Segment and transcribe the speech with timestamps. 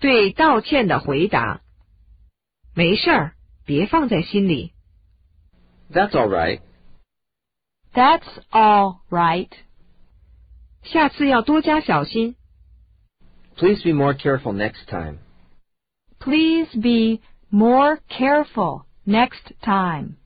[0.00, 1.60] 对道歉的回答
[2.74, 3.32] 没事儿
[3.64, 4.72] 别放在心里
[5.90, 6.60] that's all right
[7.94, 9.50] that's all right
[10.82, 12.36] 下次要多加小心
[13.56, 15.18] please be more careful next time
[16.18, 20.16] please be more careful next time